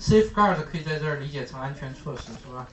[0.00, 2.66] safeguard 可以在这儿理解成安全措施，是吧？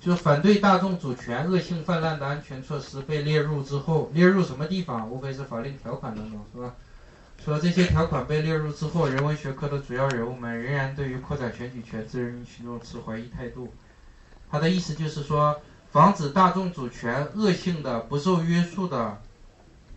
[0.00, 5.08] 就反对大众主权恶性泛滥的安全措施被列入之后，列入什么地方？
[5.08, 6.74] 无非是法令条款当中，是吧？
[7.44, 13.72] 说这些条款被列入之后，人文学科的主要人物们仍然对于扩展选举权自人民群众持怀疑态度。
[14.50, 15.60] 他的意思就是说，
[15.92, 19.20] 防止大众主权恶性的、不受约束的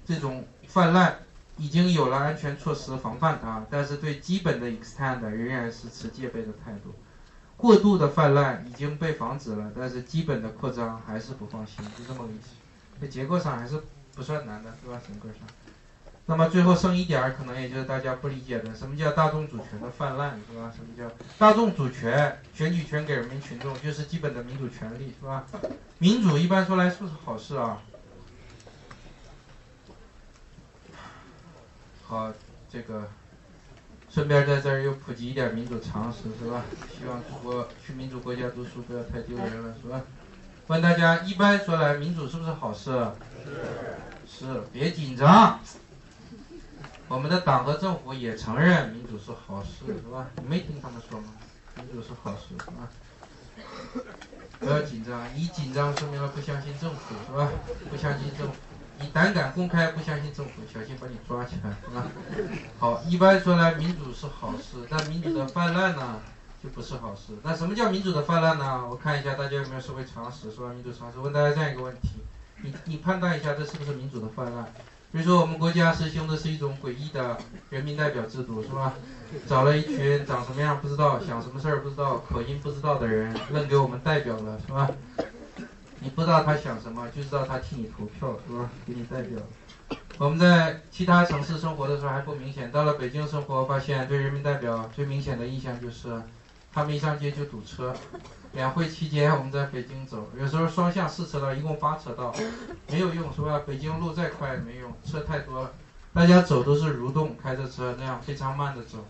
[0.05, 1.17] 这种泛滥。
[1.58, 6.94] 已经有了安全措施防范它，但是对基本的 extend 仍然是持戒备的态度。
[7.58, 12.49] 过度的泛滥已经被防止了，但是基本的扩张还是不放心，就这么个意思。
[12.99, 13.82] 这结构上还是
[14.13, 14.99] 不算难的，是吧？
[15.08, 15.40] 整个上。
[16.26, 20.74] 那么最后剩一点儿，可能也就是大家不理解的，什么叫大众主权的泛滥，是吧？
[20.76, 22.41] 什么叫大众主权？
[22.54, 25.46] 选举权给人民群众就是基本的民主权利，是吧？
[25.99, 27.82] 民主一般说来是不是好事啊？
[32.08, 32.32] 好，
[32.72, 33.09] 这个
[34.09, 36.63] 顺便在这儿又普及一点民主常识，是吧？
[36.96, 40.02] 希望出国去民主国家读书不要太丢人了，是吧？
[40.68, 42.91] 问大家，一般说来，民主是不是好事？
[43.44, 44.46] 是。
[44.46, 45.60] 是，别紧张。
[47.07, 50.27] 我们的党和政府也承认民主是好事，是吧？
[50.38, 51.34] 你没听他们说吗？
[51.77, 52.90] 民主是好事，是吧？
[54.60, 57.49] 不要紧张，一紧张说明了不相信政府，是吧？
[57.90, 58.55] 不相信政府。
[58.99, 62.05] 你胆敢公开不相信政府，小心把你抓起来，是吧？
[62.79, 66.22] 好，一般说来，民主是好事，但民主的泛滥呢，
[66.63, 67.34] 就不是好事。
[67.44, 68.85] 那什么叫民主的泛滥呢？
[68.90, 70.69] 我看一下大家有没有社会常识，是吧？
[70.69, 72.23] 民主常识，问大家这样一个问题：
[72.62, 74.66] 你你判断一下，这是不是民主的泛滥？
[75.12, 77.38] 比如说，我们国家实行的是一种诡异的
[77.69, 78.94] 人民代表制度，是吧？
[79.47, 84.90] 找了一群长什么样不知道、想什么事儿不知道、口音不知道的人，愣给我们代表了，是吧？
[86.16, 88.69] 不知道他想什么，就知道他替你投票，是吧？
[88.88, 89.38] 给你代表。
[90.18, 96.22] 我们在其他城市生活的时候还不明显，到了北京生活，发现对人民代表最明显的印象就是，
[96.74, 97.94] 他们一上街就堵车。
[98.53, 102.34] 两会期间我们在北京走，有时候双向四车道，一共八车道，
[102.88, 103.62] 没有用，是吧？
[103.68, 105.73] 北京路再快也没用，车太多了。
[106.13, 109.06] 大家走都是蠕动，开着车那样非常慢的走。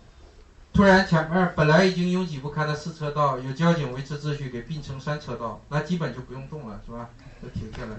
[0.76, 7.08] 突然，前面本来已经拥挤不堪的四车道，有交警维持秩序，给并成三车道，那基本就不用动了，是吧？
[7.42, 7.96] 就停下来。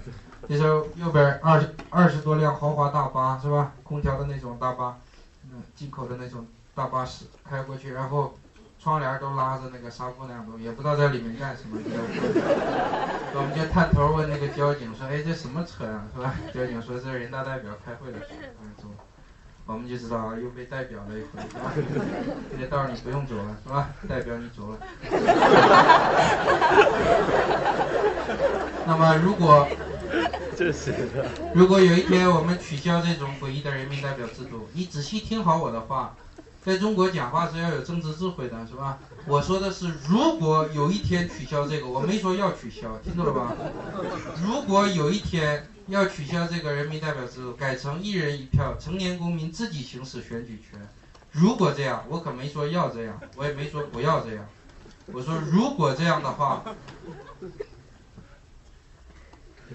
[0.46, 3.72] 这时候右边二十二十多辆豪华大巴，是吧？
[3.82, 4.98] 空调的那种大巴，
[5.50, 8.36] 嗯，进口的那种大巴士开过去，然后
[8.78, 11.78] 窗帘都拉着那个纱布那样东西，也不知道在里面干什么。
[13.32, 16.04] 我们就探头问那个交警说：“哎，这什么车呀？
[16.14, 18.26] 是吧？”交警说：“这是人大代表开会的车。”
[18.60, 18.84] 嗯，走。
[19.66, 21.72] 我们就知道啊，又被代表了一回，是吧？
[22.56, 23.90] 这道你不用走了，是吧？
[24.08, 24.78] 代表你走了。
[28.86, 29.66] 那么，如果
[30.56, 30.94] 这是
[31.52, 36.14] 如果有一天我们取消这种诡异的人民代表制度，你仔细听好我的话，
[36.66, 38.98] 在中国讲话是要有政治智慧的，是吧？
[39.26, 43.54] 我说的是，如果有一天取消这个，我没说要取消，听懂了吧？
[44.44, 45.68] 如果有一天。
[45.88, 50.80] 要取消这个人民代表制度，改成一人一票，成年公民自己行使选举权。
[51.30, 54.44] 如果这样，我可没说要这样，我也没说不要这样。
[55.12, 56.64] 我说如果这样的话，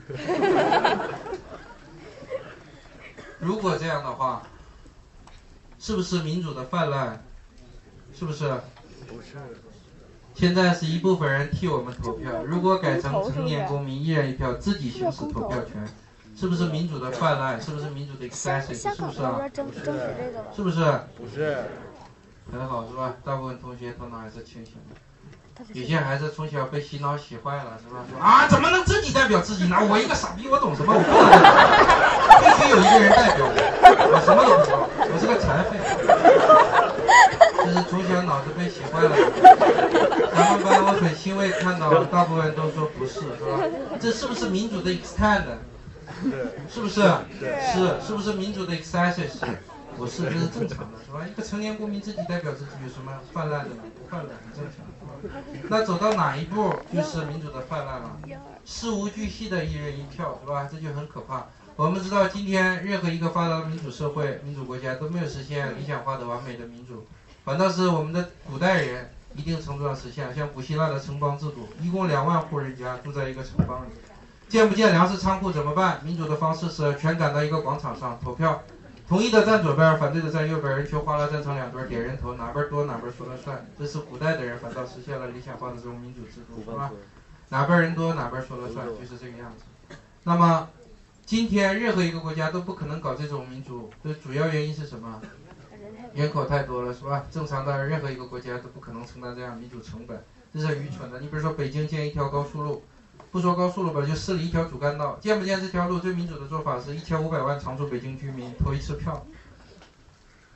[3.39, 4.43] 如果这样的话，
[5.81, 7.19] 是不是民主的泛滥？
[8.17, 8.47] 是不是？
[9.07, 9.35] 不是。
[10.35, 15.85] 现在是一部分人替我们投票，如果改成成年公民一人一票自己行使投票权，
[16.37, 17.59] 是不是民主的泛滥？
[17.59, 18.75] 是不是民主的 excessive？
[18.79, 19.41] 是不是啊？
[20.55, 20.85] 是不是？
[21.17, 21.63] 不是。
[22.51, 23.15] 很好，是吧？
[23.25, 24.95] 大部分同学头脑还是清醒的。
[25.73, 28.05] 有些孩子从小被洗脑洗坏了，是吧？
[28.09, 29.77] 说啊，怎么能自己代表自己呢？
[29.89, 30.93] 我一个傻逼，我懂什么？
[30.93, 31.17] 我不能，
[32.41, 35.79] 必须有一个人代表我，我什么都不懂，我是个残废。
[37.65, 39.15] 就是从小脑子被洗坏了。
[40.33, 43.63] 咱们班我很欣慰看到，大部分人都说不是，是吧？
[43.99, 45.43] 这是不是民主的 extend？
[46.69, 47.01] 是不是？
[47.39, 49.29] 是，是不是民主的 excessive？
[49.97, 51.25] 不是，这是正常的，是吧？
[51.27, 53.83] 一个成年公民自己代表自己，有什么泛滥的呢？
[53.99, 54.85] 不泛滥，很正常。
[55.69, 58.17] 那走到哪一步就是民主的泛滥了？
[58.65, 60.67] 事无巨细的一人一票，是吧？
[60.71, 61.45] 这就很可怕。
[61.77, 67.07] 我们知道，今天任何一个发达的民主社会、民主国家都没有实现理想化的完美的民主，
[67.43, 73.89] 反倒是我们的古代人一定程度上实现，像古希腊的城邦制度，一共两万户人家住在一个城邦里，
[74.49, 76.03] 建不建粮食仓库怎么办？
[76.03, 78.61] 民主的方式是全赶到一个广场上投票。
[79.07, 83.65] 同意的站左边，反对的站右边，人群哗啦站成两堆，点人头，哪边多哪边说了算。
[83.77, 86.91] 这是古代的人反倒实现了理想化的这种民主制度，是吧？
[87.49, 89.95] 哪边人多哪边说了算，就是这个样子。
[90.23, 90.69] 那么，
[91.25, 95.21] 今天任何一个国家都不可能搞这种民主的主要原因是什么？
[96.13, 97.23] 人口太多了，是吧？
[97.31, 100.21] 正常的任何一个国家都不可能承担这样民主成本，
[100.53, 101.19] 这是很愚蠢的。
[101.21, 102.83] 你比如说北京建一条高速路，
[103.31, 105.99] 不说高速路吧，就设立一条主干道，建不建这条路？
[105.99, 109.25] 最民主的做法是一千五百万常住北京居民投一次票，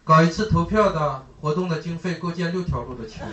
[0.03, 3.25] 搞一次投票的活动的经费够建六条路的钱。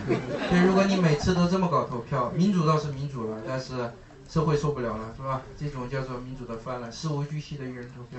[0.48, 3.92] 所以如果你每次都这么搞投票，民主倒是民主了，但是
[4.32, 5.42] 社会受不了了，是吧？
[5.58, 8.18] 这种叫做民主的泛滥，事无巨细的一人投票。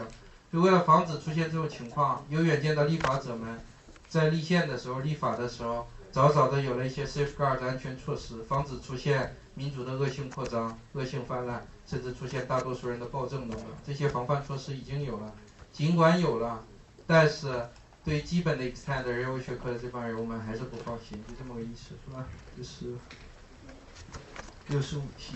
[0.51, 3.59] 就为了防止出现这种情况，有远见的立法者们。
[4.07, 13.65] 在立宪的时候、立法的时候，早早的有了一些 safeguard 安全措施，防止出现民主的恶性扩张、恶性泛滥，甚至出现大多数人的暴政等等。
[13.83, 15.33] 这些防范措施已经有了，
[15.71, 16.63] 尽管有了，
[17.07, 17.67] 但是
[18.05, 22.23] 对基本的 extend 人文学科的这帮人，我们还是不放心，就这么个意思，是吧？
[22.55, 22.93] 这是
[24.67, 25.35] 六十五题。